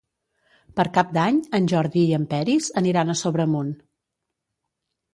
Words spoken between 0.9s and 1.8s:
Cap d'Any en